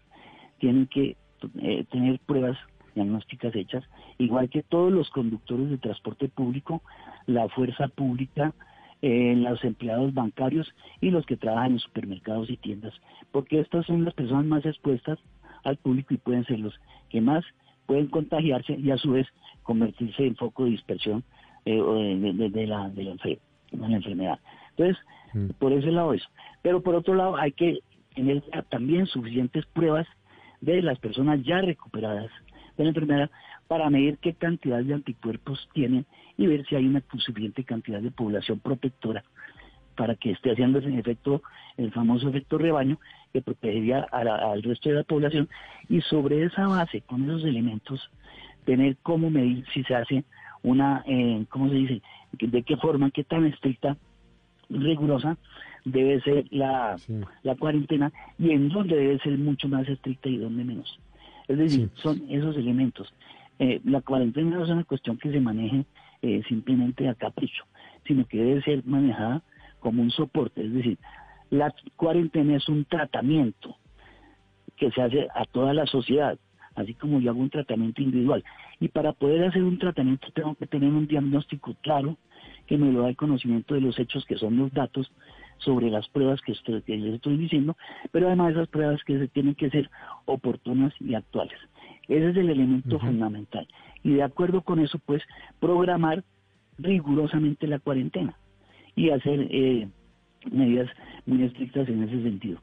tienen 0.60 0.88
que 0.88 1.16
eh, 1.62 1.86
tener 1.92 2.20
pruebas 2.20 2.58
diagnósticas 2.98 3.56
hechas, 3.56 3.84
igual 4.18 4.50
que 4.50 4.64
todos 4.64 4.92
los 4.92 5.10
conductores 5.12 5.70
de 5.70 5.78
transporte 5.78 6.28
público, 6.28 6.82
la 7.26 7.48
fuerza 7.50 7.88
pública, 7.88 8.54
eh, 9.02 9.36
los 9.38 9.64
empleados 9.64 10.14
bancarios 10.14 10.68
y 11.02 11.12
los 11.12 11.26
que 11.26 11.38
trabajan 11.38 11.74
en 11.74 11.80
supermercados 11.80 12.50
y 12.50 12.58
tiendas, 12.58 12.94
porque 13.32 13.60
estas 13.60 13.86
son 13.86 14.04
las 14.04 14.14
personas 14.16 14.46
más 14.46 14.66
expuestas 14.66 15.20
al 15.64 15.78
público 15.78 16.14
y 16.14 16.18
pueden 16.18 16.46
ser 16.46 16.60
los 16.60 16.74
que 17.10 17.22
más 17.22 17.46
pueden 17.86 18.08
contagiarse 18.08 18.74
y 18.74 18.92
a 18.92 18.98
su 18.98 19.12
vez 19.12 19.28
convertirse 19.64 20.26
en 20.26 20.36
foco 20.36 20.66
de 20.66 20.72
dispersión 20.72 21.24
eh, 21.66 21.74
de, 21.74 22.68
la, 22.68 22.90
de, 22.90 23.04
la, 23.04 23.96
enfermedad. 23.96 24.40
Entonces, 24.72 24.98
mm. 25.34 25.50
por 25.60 25.74
ese 25.74 25.92
lado 25.92 26.14
eso. 26.14 26.28
Pero 26.62 26.82
por 26.82 26.96
otro 26.96 27.14
lado, 27.14 27.38
hay 27.38 27.52
que 27.52 27.80
tener 28.16 28.42
también 28.70 29.06
suficientes 29.06 29.66
pruebas 29.68 30.08
de 30.62 30.82
las 30.82 30.98
personas 31.00 31.44
ya 31.44 31.62
recuperadas 31.62 32.32
de 32.78 32.84
la 32.84 32.90
enfermedad 32.90 33.30
para 33.68 33.90
medir 33.90 34.18
qué 34.20 34.34
cantidad 34.34 34.84
de 34.84 34.94
anticuerpos 34.94 35.68
tienen 35.74 36.06
y 36.38 36.48
ver 36.48 36.66
si 36.68 36.76
hay 36.76 36.86
una 36.86 37.04
suficiente 37.18 37.64
cantidad 37.64 38.02
de 38.02 38.12
población 38.12 38.60
protectora 38.60 39.24
para 39.96 40.16
que 40.16 40.32
esté 40.32 40.52
haciendo 40.52 40.80
ese 40.80 40.98
efecto, 40.98 41.42
el 41.76 41.92
famoso 41.92 42.30
efecto 42.30 42.58
rebaño, 42.58 43.00
que 43.34 43.42
protegería 43.42 44.02
al 44.12 44.62
resto 44.62 44.90
de 44.90 44.96
la 44.96 45.04
población. 45.04 45.50
Y 45.90 46.02
sobre 46.02 46.44
esa 46.44 46.68
base, 46.68 47.02
con 47.02 47.24
esos 47.24 47.44
elementos, 47.44 48.10
tener 48.66 48.98
cómo 49.02 49.30
medir 49.30 49.66
si 49.74 49.84
se 49.84 49.96
hace 49.96 50.24
una, 50.62 51.04
eh, 51.08 51.46
¿cómo 51.50 51.70
se 51.70 51.76
dice? 51.76 52.02
De 52.34 52.62
qué 52.64 52.78
forma, 52.78 53.10
qué 53.10 53.24
tan 53.24 53.46
estricta, 53.46 53.98
rigurosa 54.70 55.38
debe 55.86 56.20
ser 56.22 56.46
la, 56.52 56.98
la 57.44 57.56
cuarentena 57.56 58.12
y 58.38 58.52
en 58.52 58.70
dónde 58.70 58.96
debe 58.96 59.20
ser 59.20 59.38
mucho 59.38 59.68
más 59.68 59.88
estricta 59.88 60.30
y 60.30 60.38
dónde 60.38 60.64
menos. 60.64 61.00
Es 61.48 61.58
decir, 61.58 61.90
son 61.96 62.24
esos 62.30 62.56
elementos. 62.58 63.14
Eh, 63.60 63.82
la 63.86 64.02
cuarentena 64.02 64.58
no 64.58 64.64
es 64.64 64.70
una 64.70 64.84
cuestión 64.84 65.18
que 65.18 65.32
se 65.32 65.40
maneje 65.40 65.86
eh, 66.22 66.42
simplemente 66.48 67.08
a 67.08 67.16
capricho, 67.16 67.64
sino 68.06 68.26
que 68.26 68.38
debe 68.38 68.62
ser 68.62 68.86
manejada 68.86 69.42
como 69.80 70.02
un 70.02 70.12
soporte. 70.12 70.66
Es 70.66 70.74
decir, 70.74 70.98
la 71.50 71.74
cuarentena 71.96 72.58
es 72.58 72.68
un 72.68 72.86
tratamiento 72.86 73.76
que 74.76 74.92
se 74.92 75.02
hace 75.02 75.28
a 75.34 75.46
toda 75.46 75.74
la 75.74 75.86
sociedad, 75.86 76.38
así 76.76 76.94
como 76.94 77.20
yo 77.20 77.32
hago 77.32 77.40
un 77.40 77.50
tratamiento 77.50 78.02
individual. 78.02 78.44
Y 78.80 78.90
para 78.90 79.14
poder 79.14 79.46
hacer 79.46 79.64
un 79.64 79.80
tratamiento 79.80 80.28
tengo 80.34 80.56
que 80.56 80.68
tener 80.68 80.92
un 80.92 81.08
diagnóstico 81.08 81.76
claro 81.82 82.18
que 82.68 82.78
me 82.78 82.92
lo 82.92 83.02
da 83.02 83.10
el 83.10 83.16
conocimiento 83.16 83.74
de 83.74 83.82
los 83.82 83.98
hechos 83.98 84.26
que 84.26 84.38
son 84.38 84.58
los 84.58 84.72
datos 84.74 85.12
sobre 85.60 85.90
las 85.90 86.08
pruebas 86.10 86.42
que, 86.42 86.54
les 86.72 87.14
estoy 87.16 87.38
diciendo, 87.38 87.76
pero 88.12 88.28
además 88.28 88.52
esas 88.52 88.68
pruebas 88.68 89.04
que 89.04 89.18
se 89.18 89.28
tienen 89.28 89.56
que 89.56 89.70
ser 89.70 89.90
oportunas 90.26 90.94
y 91.00 91.16
actuales. 91.16 91.58
Ese 92.08 92.30
es 92.30 92.38
el 92.38 92.50
elemento 92.50 93.00
fundamental. 93.00 93.68
Y 94.04 94.14
de 94.14 94.24
acuerdo 94.24 94.62
con 94.62 94.80
eso, 94.80 95.00
pues, 95.06 95.22
programar 95.60 96.24
rigurosamente 96.78 97.68
la 97.68 97.80
cuarentena 97.80 98.38
y 98.96 99.10
hacer 99.10 99.48
eh, 99.50 99.88
medidas 100.52 100.90
muy 101.26 101.44
estrictas 101.44 101.90
en 101.90 102.04
ese 102.04 102.22
sentido. 102.24 102.60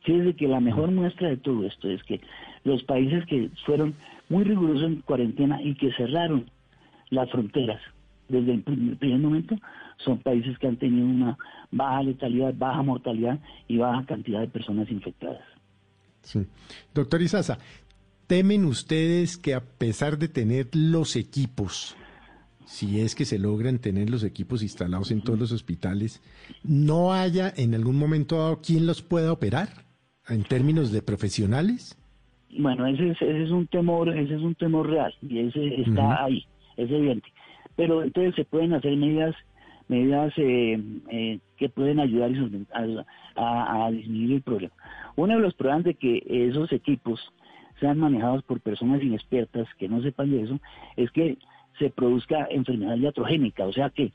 Fíjense 0.00 0.34
que 0.34 0.48
la 0.48 0.60
mejor 0.60 0.90
muestra 0.90 1.28
de 1.28 1.36
todo 1.36 1.64
esto 1.64 1.88
es 1.88 2.02
que 2.04 2.20
los 2.64 2.82
países 2.84 3.24
que 3.26 3.50
fueron 3.64 3.94
muy 4.28 4.44
rigurosos 4.44 4.84
en 4.84 5.00
cuarentena 5.02 5.62
y 5.62 5.74
que 5.74 5.92
cerraron 5.92 6.50
las 7.10 7.30
fronteras 7.30 7.80
desde 8.28 8.54
el 8.54 8.62
primer 8.62 9.18
momento 9.18 9.56
son 9.98 10.18
países 10.18 10.58
que 10.58 10.66
han 10.66 10.76
tenido 10.76 11.06
una 11.06 11.38
baja 11.70 12.02
letalidad, 12.02 12.54
baja 12.56 12.82
mortalidad 12.82 13.38
y 13.68 13.78
baja 13.78 14.04
cantidad 14.06 14.40
de 14.40 14.48
personas 14.48 14.90
infectadas. 14.90 15.42
Sí. 16.22 16.46
Doctor 16.94 17.22
Isaza, 17.22 17.58
¿temen 18.26 18.64
ustedes 18.64 19.36
que 19.36 19.54
a 19.54 19.60
pesar 19.60 20.18
de 20.18 20.28
tener 20.28 20.68
los 20.72 21.16
equipos, 21.16 21.96
si 22.64 23.00
es 23.00 23.14
que 23.14 23.24
se 23.24 23.38
logran 23.38 23.78
tener 23.78 24.08
los 24.08 24.24
equipos 24.24 24.62
instalados 24.62 25.10
en 25.10 25.20
todos 25.22 25.38
los 25.38 25.52
hospitales, 25.52 26.22
no 26.62 27.12
haya 27.12 27.52
en 27.56 27.74
algún 27.74 27.98
momento 27.98 28.38
dado 28.38 28.60
quien 28.62 28.86
los 28.86 29.02
pueda 29.02 29.32
operar 29.32 29.68
en 30.28 30.44
términos 30.44 30.90
de 30.92 31.02
profesionales? 31.02 31.98
Bueno, 32.56 32.86
ese 32.86 33.10
es, 33.10 33.20
ese 33.20 33.42
es 33.44 33.50
un 33.50 33.66
temor, 33.66 34.08
ese 34.16 34.34
es 34.34 34.40
un 34.40 34.54
temor 34.54 34.88
real 34.88 35.12
y 35.22 35.40
ese 35.40 35.82
está 35.82 36.24
ahí, 36.24 36.46
es 36.76 36.90
evidente. 36.90 37.28
Pero 37.76 38.02
entonces 38.02 38.34
se 38.34 38.44
pueden 38.44 38.72
hacer 38.72 38.96
medidas 38.96 39.34
medidas 39.88 40.32
eh, 40.36 40.82
eh, 41.10 41.38
que 41.56 41.68
pueden 41.68 42.00
ayudar 42.00 42.30
a, 43.36 43.90
disminuir 43.90 44.36
el 44.36 44.42
problema. 44.42 44.74
Uno 45.16 45.34
de 45.34 45.40
los 45.40 45.54
problemas 45.54 45.84
de 45.84 45.94
que 45.94 46.22
esos 46.26 46.72
equipos 46.72 47.20
sean 47.80 47.98
manejados 47.98 48.42
por 48.44 48.60
personas 48.60 49.02
inexpertas 49.02 49.68
que 49.78 49.88
no 49.88 50.00
sepan 50.02 50.30
de 50.30 50.42
eso 50.42 50.58
es 50.96 51.10
que 51.10 51.36
se 51.78 51.90
produzca 51.90 52.46
enfermedad 52.50 52.96
iatrogénica, 52.96 53.66
o 53.66 53.72
sea 53.72 53.90
que 53.90 54.12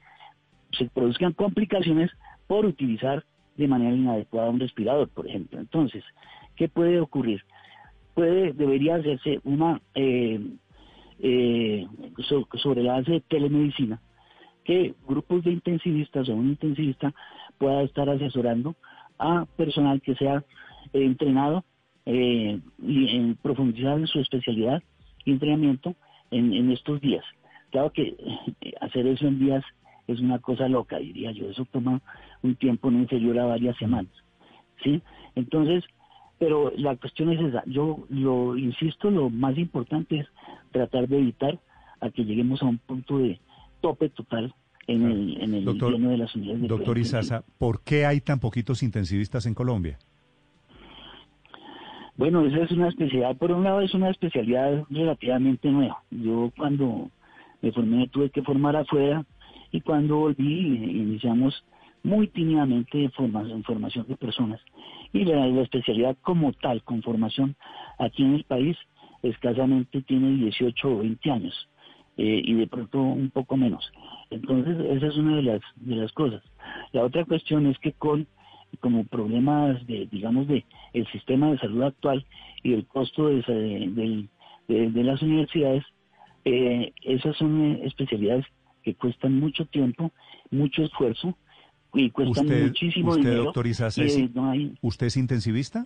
se 0.71 0.85
produzcan 0.85 1.33
complicaciones 1.33 2.11
por 2.47 2.65
utilizar 2.65 3.23
de 3.57 3.67
manera 3.67 3.95
inadecuada 3.95 4.49
un 4.49 4.59
respirador, 4.59 5.09
por 5.09 5.27
ejemplo. 5.27 5.59
Entonces, 5.59 6.03
¿qué 6.55 6.69
puede 6.69 6.99
ocurrir? 6.99 7.43
Puede, 8.13 8.53
debería 8.53 8.95
hacerse 8.95 9.39
una 9.43 9.81
eh, 9.93 10.39
eh, 11.21 11.85
sobre 12.61 12.83
la 12.83 12.93
base 12.93 13.11
de 13.11 13.21
telemedicina, 13.21 14.01
que 14.63 14.93
grupos 15.07 15.43
de 15.43 15.51
intensivistas 15.51 16.29
o 16.29 16.35
un 16.35 16.49
intensivista 16.49 17.13
pueda 17.57 17.81
estar 17.83 18.09
asesorando 18.09 18.75
a 19.17 19.45
personal 19.57 20.01
que 20.01 20.15
sea 20.15 20.43
entrenado 20.93 21.65
eh, 22.05 22.59
y 22.81 23.15
en 23.15 23.35
profundizar 23.35 23.99
en 23.99 24.07
su 24.07 24.19
especialidad 24.19 24.81
y 25.25 25.31
entrenamiento 25.31 25.95
en, 26.31 26.71
estos 26.71 27.01
días. 27.01 27.23
Claro 27.71 27.91
que 27.91 28.15
eh, 28.61 28.73
hacer 28.81 29.05
eso 29.07 29.27
en 29.27 29.39
días 29.39 29.63
es 30.07 30.19
una 30.19 30.39
cosa 30.39 30.67
loca, 30.67 30.97
diría 30.97 31.31
yo. 31.31 31.49
Eso 31.49 31.65
toma 31.65 32.01
un 32.41 32.55
tiempo 32.55 32.89
no 32.89 32.99
inferior 32.99 33.37
a 33.39 33.45
varias 33.45 33.77
semanas. 33.77 34.11
¿sí? 34.83 35.01
Entonces, 35.35 35.83
pero 36.39 36.71
la 36.77 36.95
cuestión 36.95 37.31
es 37.31 37.41
esa. 37.41 37.63
Yo 37.65 38.05
lo 38.09 38.57
insisto, 38.57 39.11
lo 39.11 39.29
más 39.29 39.57
importante 39.57 40.19
es 40.19 40.27
tratar 40.71 41.07
de 41.07 41.19
evitar 41.19 41.59
a 41.99 42.09
que 42.09 42.23
lleguemos 42.23 42.63
a 42.63 42.65
un 42.65 42.77
punto 42.77 43.19
de 43.19 43.39
tope 43.81 44.09
total 44.09 44.53
en 44.87 45.05
el, 45.05 45.41
en 45.41 45.53
el 45.53 45.65
doctor, 45.65 45.99
de 45.99 46.17
las 46.17 46.35
unidades 46.35 46.61
de 46.61 46.67
Doctor 46.67 46.97
Isaza, 46.97 47.43
¿por 47.59 47.83
qué 47.83 48.05
hay 48.05 48.21
tan 48.21 48.39
poquitos 48.39 48.81
intensivistas 48.81 49.45
en 49.45 49.53
Colombia? 49.53 49.99
Bueno, 52.17 52.45
esa 52.45 52.63
es 52.63 52.71
una 52.71 52.89
especialidad. 52.89 53.37
Por 53.37 53.51
un 53.51 53.63
lado, 53.63 53.81
es 53.81 53.93
una 53.93 54.09
especialidad 54.09 54.83
relativamente 54.89 55.69
nueva. 55.69 56.03
Yo 56.09 56.51
cuando 56.57 57.09
me 57.61 57.71
formé 57.71 58.07
tuve 58.07 58.29
que 58.29 58.41
formar 58.41 58.75
afuera 58.75 59.23
y 59.71 59.81
cuando 59.81 60.17
volví 60.17 60.75
iniciamos 60.75 61.63
muy 62.03 62.27
tímidamente 62.27 63.09
formación, 63.09 63.63
formación 63.63 64.07
de 64.07 64.17
personas. 64.17 64.59
Y 65.13 65.25
la, 65.25 65.47
especialidad 65.61 66.17
como 66.21 66.53
tal, 66.53 66.83
con 66.83 67.01
formación 67.01 67.55
aquí 67.97 68.23
en 68.23 68.35
el 68.35 68.43
país, 68.43 68.77
escasamente 69.23 70.01
tiene 70.03 70.37
18 70.37 70.87
o 70.87 70.97
20 70.99 71.31
años. 71.31 71.69
Eh, 72.17 72.41
y 72.43 72.53
de 72.53 72.67
pronto 72.67 73.01
un 73.01 73.29
poco 73.29 73.55
menos. 73.55 73.91
Entonces, 74.29 74.77
esa 74.91 75.07
es 75.07 75.17
una 75.17 75.37
de 75.37 75.43
las, 75.43 75.61
de 75.77 75.95
las 75.95 76.11
cosas. 76.11 76.43
La 76.91 77.03
otra 77.03 77.23
cuestión 77.25 77.65
es 77.65 77.77
que 77.79 77.93
con 77.93 78.27
como 78.81 79.03
problemas 79.05 79.85
de, 79.87 80.07
digamos, 80.11 80.47
de 80.47 80.63
el 80.93 81.07
sistema 81.07 81.51
de 81.51 81.57
salud 81.57 81.83
actual 81.83 82.25
y 82.63 82.73
el 82.73 82.85
costo 82.85 83.27
de, 83.27 84.27
de, 84.67 85.03
las 85.03 85.21
universidades, 85.21 85.83
eh, 86.45 86.93
esas 87.03 87.35
son 87.37 87.61
eh, 87.61 87.81
especialidades 87.83 88.45
que 88.83 88.95
cuestan 88.95 89.39
mucho 89.39 89.65
tiempo, 89.65 90.11
mucho 90.51 90.83
esfuerzo 90.83 91.35
y 91.93 92.09
cuestan 92.11 92.47
muchísimo 92.47 93.11
usted, 93.11 93.23
dinero. 93.23 93.43
Doctor 93.45 93.67
¿Usted 94.81 95.07
es 95.07 95.17
intensivista? 95.17 95.85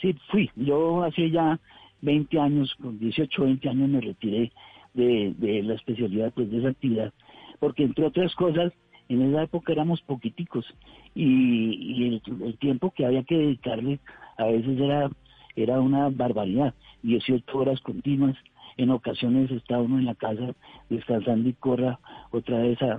Sí, 0.00 0.14
fui. 0.30 0.50
Yo 0.56 1.02
hace 1.02 1.30
ya 1.30 1.58
20 2.02 2.38
años, 2.40 2.74
con 2.80 2.98
18, 2.98 3.42
20 3.42 3.68
años 3.68 3.88
me 3.88 4.00
retiré 4.00 4.52
de, 4.94 5.34
de 5.38 5.62
la 5.62 5.74
especialidad, 5.74 6.32
pues 6.34 6.50
de 6.50 6.58
esa 6.58 6.68
actividad, 6.68 7.12
porque 7.60 7.84
entre 7.84 8.06
otras 8.06 8.34
cosas, 8.34 8.72
en 9.08 9.22
esa 9.22 9.42
época 9.42 9.72
éramos 9.72 10.00
poquiticos 10.02 10.66
y, 11.14 12.20
el, 12.42 12.58
tiempo 12.58 12.90
que 12.90 13.06
había 13.06 13.22
que 13.22 13.36
dedicarle 13.36 14.00
a 14.38 14.44
veces 14.44 14.78
era, 14.78 15.10
era 15.56 15.80
una 15.80 16.08
barbaridad, 16.08 16.74
18 17.02 17.58
horas 17.58 17.80
continuas, 17.80 18.36
en 18.76 18.90
ocasiones 18.90 19.50
está 19.50 19.78
uno 19.78 19.98
en 19.98 20.06
la 20.06 20.14
casa 20.14 20.54
descansando 20.90 21.48
y 21.48 21.52
corra 21.52 22.00
otra 22.30 22.58
vez 22.58 22.80
a, 22.82 22.98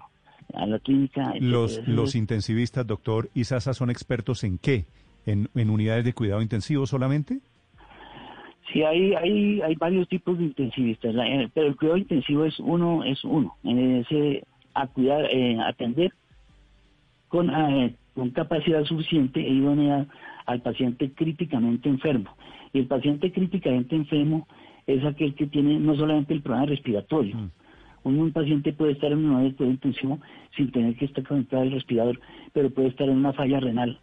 la 0.53 0.79
clínica. 0.79 1.33
Los, 1.39 1.87
los 1.87 2.15
intensivistas, 2.15 2.85
doctor 2.85 3.29
Isasa, 3.33 3.73
son 3.73 3.89
expertos 3.89 4.43
en 4.43 4.57
qué? 4.57 4.85
¿En, 5.25 5.49
¿En 5.55 5.69
unidades 5.69 6.05
de 6.05 6.13
cuidado 6.13 6.41
intensivo 6.41 6.85
solamente? 6.85 7.39
Sí, 8.71 8.83
hay, 8.83 9.13
hay, 9.13 9.61
hay 9.61 9.75
varios 9.75 10.07
tipos 10.07 10.37
de 10.37 10.45
intensivistas, 10.45 11.15
eh, 11.15 11.49
pero 11.53 11.67
el 11.67 11.75
cuidado 11.75 11.97
intensivo 11.97 12.45
es 12.45 12.59
uno, 12.59 13.03
es 13.03 13.23
uno, 13.23 13.55
en 13.63 13.97
ese 13.97 14.43
a 14.73 14.87
cuidar, 14.87 15.25
eh, 15.31 15.57
atender 15.61 16.11
con, 17.27 17.49
eh, 17.49 17.95
con 18.13 18.31
capacidad 18.31 18.83
suficiente 18.83 19.39
e 19.39 19.49
idónea 19.49 20.05
al 20.45 20.61
paciente 20.61 21.11
críticamente 21.11 21.89
enfermo. 21.89 22.35
Y 22.73 22.79
el 22.79 22.87
paciente 22.87 23.31
críticamente 23.31 23.95
enfermo 23.95 24.47
es 24.85 25.03
aquel 25.05 25.33
que 25.35 25.47
tiene 25.47 25.79
no 25.79 25.95
solamente 25.95 26.33
el 26.33 26.41
problema 26.41 26.65
respiratorio. 26.65 27.35
Mm. 27.35 27.51
Un, 28.05 28.31
paciente 28.31 28.71
puede 28.71 28.93
estar 28.93 29.11
en 29.11 29.25
un 29.25 29.51
cuidado 29.51 29.71
intensivo 29.71 30.19
sin 30.55 30.71
tener 30.71 30.95
que 30.95 31.05
estar 31.05 31.27
conectado 31.27 31.63
al 31.63 31.71
respirador, 31.71 32.19
pero 32.53 32.69
puede 32.69 32.89
estar 32.89 33.09
en 33.09 33.17
una 33.17 33.33
falla 33.33 33.59
renal 33.59 33.99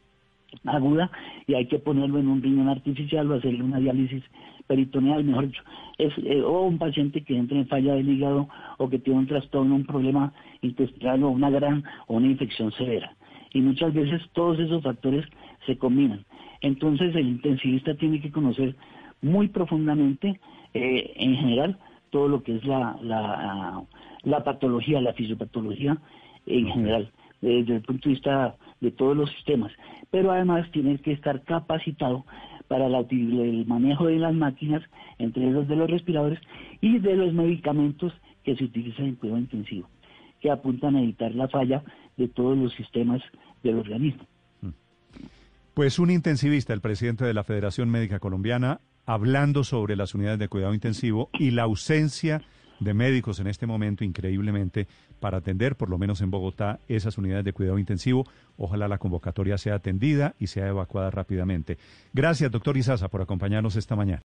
aguda 0.66 1.10
y 1.46 1.54
hay 1.54 1.66
que 1.66 1.78
ponerlo 1.78 2.18
en 2.18 2.28
un 2.28 2.42
riñón 2.42 2.68
artificial 2.68 3.30
o 3.30 3.36
hacerle 3.36 3.62
una 3.62 3.78
diálisis 3.78 4.22
peritoneal, 4.66 5.24
mejor 5.24 5.46
dicho, 5.46 5.62
es, 5.98 6.12
eh, 6.18 6.42
o 6.42 6.62
un 6.62 6.78
paciente 6.78 7.22
que 7.22 7.36
entra 7.36 7.56
en 7.56 7.68
falla 7.68 7.94
del 7.94 8.08
hígado 8.08 8.48
o 8.78 8.88
que 8.88 8.98
tiene 8.98 9.20
un 9.20 9.26
trastorno, 9.26 9.74
un 9.74 9.86
problema 9.86 10.32
intestinal 10.62 11.22
o 11.24 11.30
una 11.30 11.50
gran 11.50 11.84
o 12.06 12.16
una 12.16 12.26
infección 12.26 12.72
severa. 12.72 13.14
Y 13.52 13.60
muchas 13.60 13.92
veces 13.92 14.22
todos 14.32 14.58
esos 14.58 14.82
factores 14.82 15.26
se 15.66 15.76
combinan. 15.76 16.24
Entonces 16.60 17.14
el 17.14 17.28
intensivista 17.28 17.94
tiene 17.94 18.20
que 18.20 18.30
conocer 18.30 18.74
muy 19.20 19.48
profundamente, 19.48 20.40
eh, 20.74 21.12
en 21.16 21.36
general, 21.36 21.78
todo 22.12 22.28
lo 22.28 22.42
que 22.42 22.56
es 22.56 22.64
la, 22.64 22.96
la, 23.02 23.82
la 24.22 24.44
patología, 24.44 25.00
la 25.00 25.14
fisiopatología 25.14 25.96
en 26.46 26.66
general, 26.68 27.10
desde 27.40 27.76
el 27.76 27.82
punto 27.82 28.08
de 28.08 28.14
vista 28.14 28.54
de 28.80 28.90
todos 28.90 29.16
los 29.16 29.30
sistemas. 29.30 29.72
Pero 30.10 30.30
además 30.30 30.70
tiene 30.72 30.98
que 30.98 31.12
estar 31.12 31.42
capacitado 31.42 32.24
para 32.68 32.86
el 32.86 33.66
manejo 33.66 34.06
de 34.06 34.18
las 34.18 34.34
máquinas, 34.34 34.82
entre 35.18 35.48
esos 35.48 35.66
de 35.68 35.76
los 35.76 35.90
respiradores 35.90 36.38
y 36.80 36.98
de 36.98 37.16
los 37.16 37.32
medicamentos 37.32 38.12
que 38.44 38.56
se 38.56 38.64
utilizan 38.64 39.06
en 39.06 39.14
cuidado 39.16 39.40
intensivo, 39.40 39.88
que 40.40 40.50
apuntan 40.50 40.96
a 40.96 41.02
evitar 41.02 41.34
la 41.34 41.48
falla 41.48 41.82
de 42.16 42.28
todos 42.28 42.58
los 42.58 42.74
sistemas 42.74 43.22
del 43.62 43.78
organismo. 43.78 44.26
Pues 45.74 45.98
un 45.98 46.10
intensivista, 46.10 46.74
el 46.74 46.82
presidente 46.82 47.24
de 47.24 47.32
la 47.32 47.44
Federación 47.44 47.88
Médica 47.88 48.18
Colombiana, 48.18 48.80
hablando 49.06 49.64
sobre 49.64 49.96
las 49.96 50.14
unidades 50.14 50.38
de 50.38 50.48
cuidado 50.48 50.74
intensivo 50.74 51.30
y 51.32 51.50
la 51.50 51.62
ausencia 51.64 52.42
de 52.80 52.94
médicos 52.94 53.38
en 53.38 53.46
este 53.46 53.66
momento, 53.66 54.04
increíblemente, 54.04 54.88
para 55.20 55.38
atender, 55.38 55.76
por 55.76 55.88
lo 55.88 55.98
menos 55.98 56.20
en 56.20 56.30
Bogotá, 56.30 56.80
esas 56.88 57.16
unidades 57.16 57.44
de 57.44 57.52
cuidado 57.52 57.78
intensivo. 57.78 58.26
Ojalá 58.56 58.88
la 58.88 58.98
convocatoria 58.98 59.56
sea 59.56 59.76
atendida 59.76 60.34
y 60.38 60.48
sea 60.48 60.66
evacuada 60.66 61.10
rápidamente. 61.10 61.78
Gracias, 62.12 62.50
doctor 62.50 62.76
Izaza, 62.76 63.08
por 63.08 63.22
acompañarnos 63.22 63.76
esta 63.76 63.94
mañana. 63.94 64.20